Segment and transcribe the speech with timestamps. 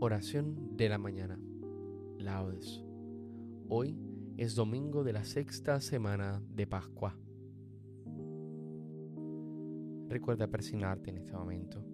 [0.00, 1.40] Oración de la mañana.
[2.18, 2.84] Laudes.
[3.68, 3.98] Hoy
[4.36, 7.18] es domingo de la sexta semana de Pascua.
[10.06, 11.84] Recuerda persignarte en este momento.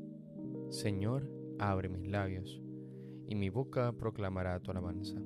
[0.69, 2.61] Señor, abre mis labios,
[3.27, 5.19] y mi boca proclamará tu alabanza.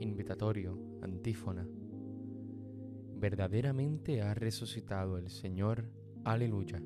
[0.00, 1.68] Invitatorio, antífona.
[3.16, 5.90] Verdaderamente ha resucitado el Señor.
[6.24, 6.82] Aleluya.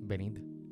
[0.00, 0.55] Venid,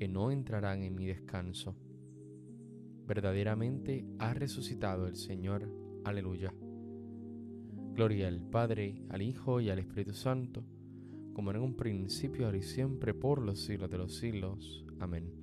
[0.00, 1.76] que no entrarán en mi descanso.
[3.06, 5.70] Verdaderamente ha resucitado el Señor.
[6.04, 6.54] Aleluya.
[7.92, 10.64] Gloria al Padre, al Hijo y al Espíritu Santo,
[11.34, 14.86] como en un principio, ahora y siempre, por los siglos de los siglos.
[15.00, 15.34] Amén.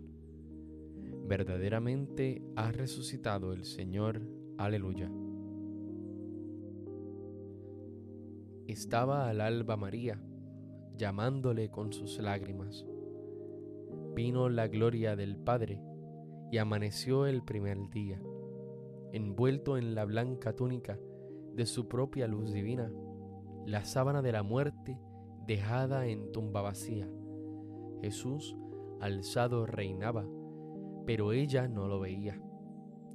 [1.27, 4.23] Verdaderamente ha resucitado el Señor.
[4.57, 5.11] Aleluya.
[8.65, 10.19] Estaba al alba María,
[10.97, 12.87] llamándole con sus lágrimas
[14.17, 15.79] vino la gloria del Padre
[16.51, 18.19] y amaneció el primer día,
[19.13, 20.99] envuelto en la blanca túnica
[21.53, 22.91] de su propia luz divina,
[23.67, 24.99] la sábana de la muerte
[25.45, 27.07] dejada en tumba vacía.
[28.01, 28.57] Jesús
[29.01, 30.27] alzado reinaba,
[31.05, 32.41] pero ella no lo veía.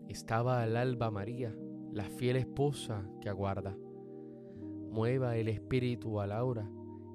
[0.07, 1.53] Estaba al alba María,
[1.91, 3.77] la fiel esposa que aguarda.
[4.93, 6.71] Mueva el espíritu a Laura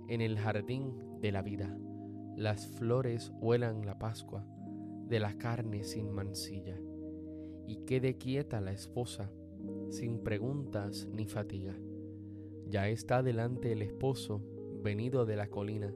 [0.09, 1.73] en el jardín de la vida
[2.37, 4.45] las flores huelan la Pascua
[5.07, 6.79] de la carne sin mancilla,
[7.65, 9.31] y quede quieta la esposa,
[9.89, 11.75] sin preguntas ni fatiga.
[12.69, 14.39] Ya está delante el esposo,
[14.83, 15.91] venido de la colina.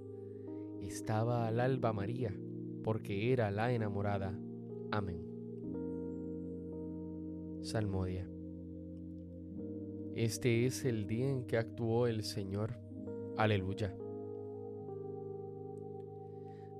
[0.81, 2.33] Estaba al alba María,
[2.83, 4.33] porque era la enamorada.
[4.89, 5.21] Amén.
[7.61, 8.27] Salmodia.
[10.15, 12.79] Este es el día en que actuó el Señor.
[13.37, 13.95] Aleluya.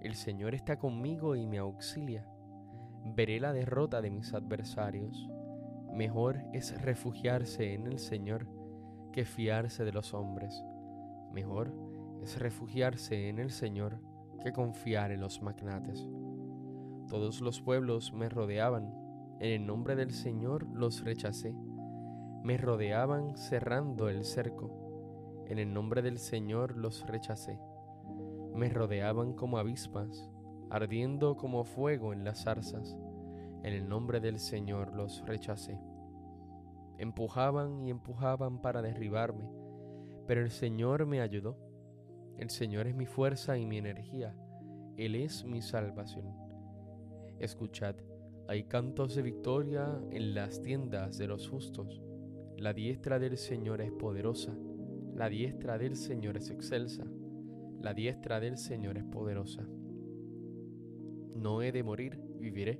[0.00, 2.26] El Señor está conmigo y me auxilia.
[3.04, 5.28] Veré la derrota de mis adversarios.
[5.92, 8.48] Mejor es refugiarse en el Señor
[9.12, 10.64] que fiarse de los hombres.
[11.32, 11.74] Mejor
[12.22, 14.00] es refugiarse en el Señor
[14.42, 16.08] que confiar en los magnates.
[17.08, 18.94] Todos los pueblos me rodeaban,
[19.38, 21.54] en el nombre del Señor los rechacé.
[22.42, 27.58] Me rodeaban cerrando el cerco, en el nombre del Señor los rechacé
[28.60, 30.30] me rodeaban como avispas,
[30.68, 32.94] ardiendo como fuego en las zarzas.
[33.62, 35.80] En el nombre del Señor los rechacé.
[36.98, 39.48] Empujaban y empujaban para derribarme,
[40.26, 41.56] pero el Señor me ayudó.
[42.36, 44.36] El Señor es mi fuerza y mi energía.
[44.98, 46.26] Él es mi salvación.
[47.38, 47.94] Escuchad,
[48.46, 52.02] hay cantos de victoria en las tiendas de los justos.
[52.58, 54.54] La diestra del Señor es poderosa,
[55.14, 57.06] la diestra del Señor es excelsa
[57.80, 59.66] la diestra del Señor es poderosa.
[61.34, 62.78] No he de morir, viviré,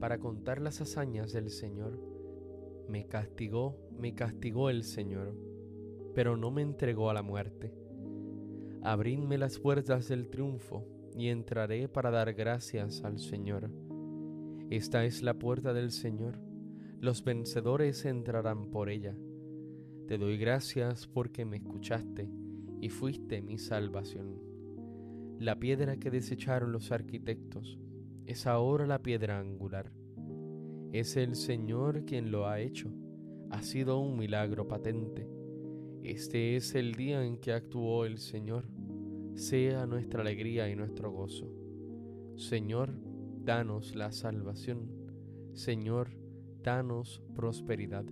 [0.00, 2.00] para contar las hazañas del Señor.
[2.88, 5.36] Me castigó, me castigó el Señor,
[6.14, 7.74] pero no me entregó a la muerte.
[8.82, 13.70] Abridme las puertas del triunfo y entraré para dar gracias al Señor.
[14.70, 16.38] Esta es la puerta del Señor,
[17.00, 19.14] los vencedores entrarán por ella.
[20.08, 22.45] Te doy gracias porque me escuchaste
[22.80, 24.40] y fuiste mi salvación.
[25.38, 27.78] La piedra que desecharon los arquitectos
[28.26, 29.92] es ahora la piedra angular.
[30.92, 32.90] Es el Señor quien lo ha hecho.
[33.50, 35.28] Ha sido un milagro patente.
[36.02, 38.68] Este es el día en que actuó el Señor.
[39.34, 41.52] Sea nuestra alegría y nuestro gozo.
[42.36, 42.94] Señor,
[43.44, 44.88] danos la salvación.
[45.52, 46.08] Señor,
[46.62, 48.04] danos prosperidad.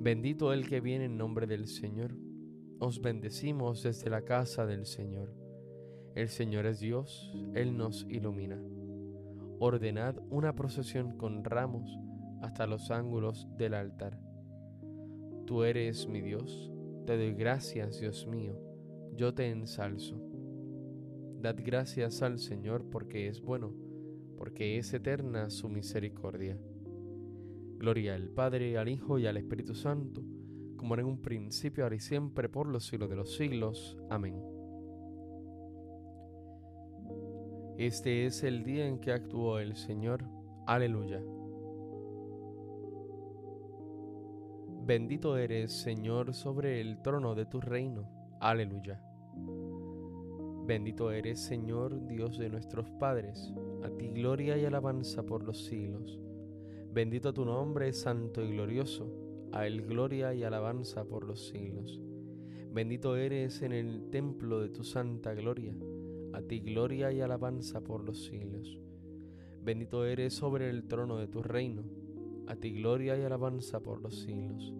[0.00, 2.16] Bendito el que viene en nombre del Señor.
[2.84, 5.32] Os bendecimos desde la casa del Señor.
[6.16, 8.60] El Señor es Dios, Él nos ilumina.
[9.60, 11.96] Ordenad una procesión con ramos
[12.40, 14.18] hasta los ángulos del altar.
[15.46, 16.72] Tú eres mi Dios,
[17.06, 18.58] te doy gracias, Dios mío,
[19.14, 20.20] yo te ensalzo.
[21.40, 23.72] Dad gracias al Señor porque es bueno,
[24.36, 26.58] porque es eterna su misericordia.
[27.78, 30.24] Gloria al Padre, al Hijo y al Espíritu Santo,
[30.82, 33.96] como en un principio, ahora y siempre, por los siglos de los siglos.
[34.10, 34.34] Amén.
[37.78, 40.24] Este es el día en que actuó el Señor.
[40.66, 41.22] Aleluya.
[44.84, 48.08] Bendito eres, Señor, sobre el trono de tu reino.
[48.40, 49.00] Aleluya.
[50.66, 53.54] Bendito eres, Señor, Dios de nuestros padres.
[53.84, 56.18] A ti gloria y alabanza por los siglos.
[56.92, 59.21] Bendito tu nombre, santo y glorioso,
[59.52, 62.00] a él gloria y alabanza por los siglos.
[62.72, 65.76] Bendito eres en el templo de tu santa gloria,
[66.32, 68.78] a ti gloria y alabanza por los siglos.
[69.62, 71.84] Bendito eres sobre el trono de tu reino,
[72.46, 74.72] a ti gloria y alabanza por los siglos.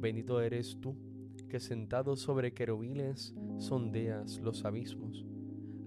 [0.00, 0.96] Bendito eres tú,
[1.48, 5.24] que sentado sobre querubiles sondeas los abismos,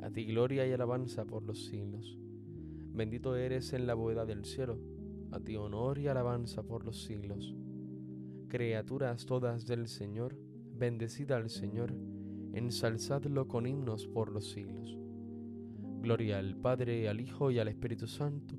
[0.01, 2.17] a ti gloria y alabanza por los siglos.
[2.93, 4.77] Bendito eres en la bóveda del cielo,
[5.31, 7.55] a ti honor y alabanza por los siglos.
[8.53, 10.37] Criaturas todas del Señor,
[10.77, 11.91] bendecida al Señor,
[12.53, 14.95] ensalzadlo con himnos por los siglos.
[16.03, 18.53] Gloria al Padre, al Hijo y al Espíritu Santo,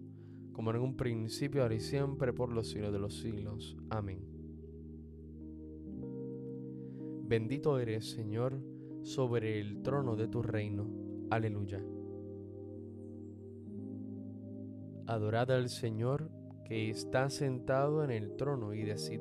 [0.53, 3.77] como en un principio, ahora y siempre, por los siglos de los siglos.
[3.89, 4.19] Amén.
[7.29, 8.61] Bendito eres, Señor,
[9.03, 10.91] sobre el trono de tu reino.
[11.31, 11.81] Aleluya.
[15.07, 16.33] Adorad al Señor
[16.65, 19.21] que está sentado en el trono y decid,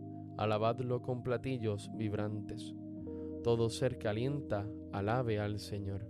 [0.37, 2.73] alabadlo con platillos vibrantes.
[3.43, 6.05] Todo ser que alienta, alabe al Señor.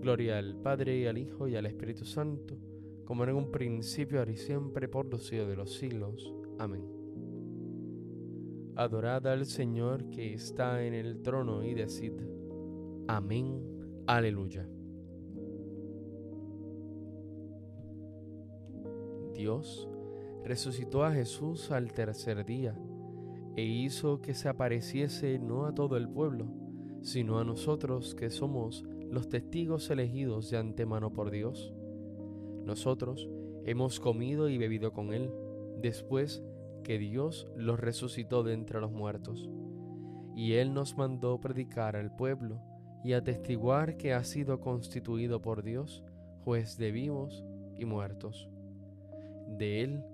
[0.00, 2.58] Gloria al Padre y al Hijo y al Espíritu Santo,
[3.04, 6.34] como en un principio, ahora y siempre, por los siglos de los siglos.
[6.58, 6.84] Amén.
[8.76, 12.12] Adorad al Señor que está en el trono y decid,
[13.08, 13.62] Amén,
[14.06, 14.68] aleluya.
[19.32, 19.88] Dios
[20.46, 22.72] resucitó a Jesús al tercer día
[23.56, 26.46] e hizo que se apareciese no a todo el pueblo,
[27.02, 31.74] sino a nosotros que somos los testigos elegidos de antemano por Dios.
[32.64, 33.28] Nosotros
[33.64, 35.32] hemos comido y bebido con Él,
[35.82, 36.44] después
[36.84, 39.50] que Dios los resucitó de entre los muertos.
[40.36, 42.60] Y Él nos mandó predicar al pueblo
[43.02, 46.04] y atestiguar que ha sido constituido por Dios
[46.44, 47.44] juez de vivos
[47.76, 48.48] y muertos.
[49.58, 50.04] De Él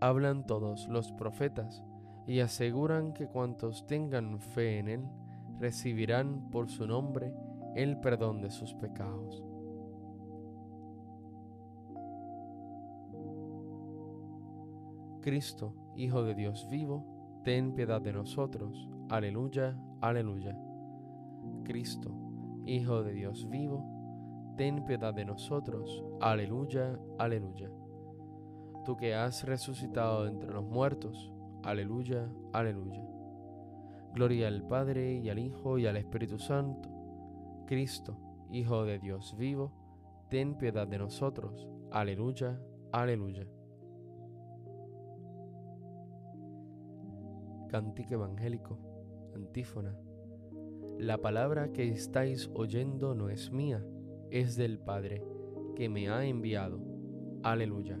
[0.00, 1.84] hablan todos los profetas
[2.26, 5.08] y aseguran que cuantos tengan fe en Él
[5.58, 7.34] recibirán por su nombre
[7.74, 9.44] el perdón de sus pecados.
[15.20, 17.04] Cristo, Hijo de Dios vivo,
[17.44, 18.88] ten piedad de nosotros.
[19.10, 20.56] Aleluya, aleluya.
[21.64, 22.10] Cristo,
[22.64, 26.02] Hijo de Dios vivo, ten piedad de nosotros.
[26.20, 27.70] Aleluya, aleluya
[28.84, 31.32] tú que has resucitado entre los muertos.
[31.62, 33.04] Aleluya, aleluya.
[34.14, 36.88] Gloria al Padre y al Hijo y al Espíritu Santo.
[37.66, 38.16] Cristo,
[38.50, 39.72] Hijo de Dios vivo,
[40.28, 41.68] ten piedad de nosotros.
[41.92, 42.60] Aleluya,
[42.90, 43.46] aleluya.
[47.68, 48.78] Cántico evangélico,
[49.36, 49.96] antífona.
[50.98, 53.84] La palabra que estáis oyendo no es mía,
[54.30, 55.24] es del Padre
[55.76, 56.80] que me ha enviado.
[57.42, 58.00] Aleluya.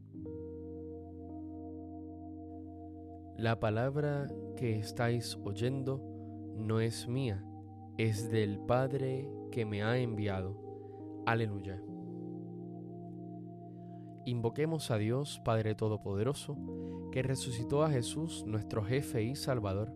[3.37, 5.99] La palabra que estáis oyendo
[6.57, 7.43] no es mía,
[7.97, 11.23] es del Padre que me ha enviado.
[11.25, 11.81] Aleluya.
[14.25, 16.57] Invoquemos a Dios Padre Todopoderoso,
[17.11, 19.95] que resucitó a Jesús, nuestro jefe y Salvador,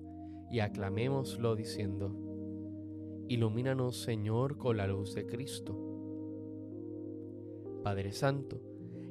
[0.50, 2.16] y aclamémoslo diciendo,
[3.28, 5.78] Ilumínanos Señor con la luz de Cristo.
[7.84, 8.62] Padre Santo,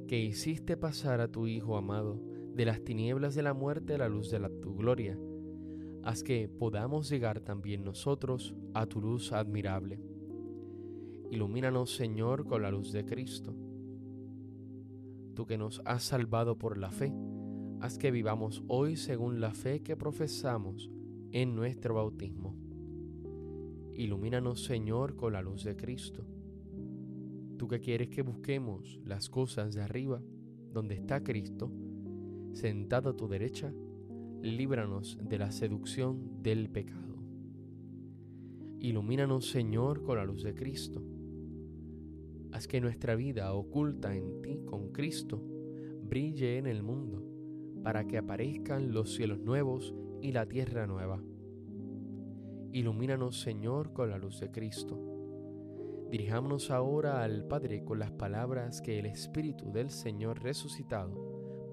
[0.08, 4.08] que hiciste pasar a tu Hijo amado de las tinieblas de la muerte a la
[4.08, 5.18] luz de la, tu gloria,
[6.04, 10.00] haz que podamos llegar también nosotros a tu luz admirable.
[11.30, 13.56] Ilumínanos, Señor, con la luz de Cristo.
[15.34, 17.12] Tú que nos has salvado por la fe,
[17.80, 20.90] haz que vivamos hoy según la fe que profesamos
[21.32, 22.54] en nuestro bautismo.
[23.94, 26.24] Ilumínanos, Señor, con la luz de Cristo.
[27.56, 30.22] Tú que quieres que busquemos las cosas de arriba,
[30.72, 31.72] donde está Cristo,
[32.54, 33.72] sentado a tu derecha,
[34.42, 37.16] líbranos de la seducción del pecado.
[38.78, 41.02] Ilumínanos, Señor, con la luz de Cristo.
[42.52, 45.42] Haz que nuestra vida oculta en ti con Cristo
[46.02, 47.24] brille en el mundo,
[47.82, 51.20] para que aparezcan los cielos nuevos y la tierra nueva.
[52.72, 55.00] Ilumínanos, Señor, con la luz de Cristo.
[56.10, 61.33] Dirijámonos ahora al Padre con las palabras que el Espíritu del Señor resucitado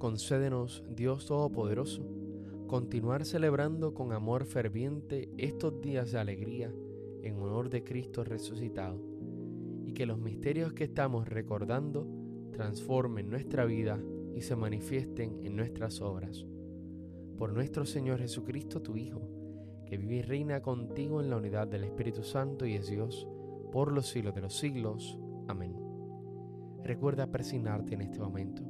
[0.00, 2.02] Concédenos, Dios Todopoderoso,
[2.68, 6.72] continuar celebrando con amor ferviente estos días de alegría
[7.22, 8.98] en honor de Cristo resucitado
[9.84, 12.08] y que los misterios que estamos recordando
[12.50, 14.02] transformen nuestra vida
[14.34, 16.46] y se manifiesten en nuestras obras.
[17.36, 19.20] Por nuestro Señor Jesucristo, tu Hijo,
[19.84, 23.28] que vive y reina contigo en la unidad del Espíritu Santo y es Dios,
[23.70, 25.18] por los siglos de los siglos.
[25.46, 25.76] Amén.
[26.82, 28.69] Recuerda persignarte en este momento.